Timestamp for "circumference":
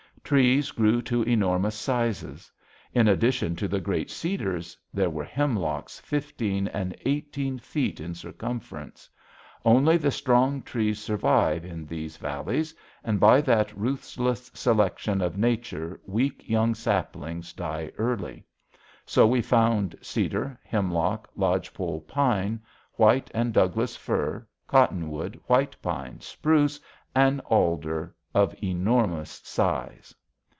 8.15-9.09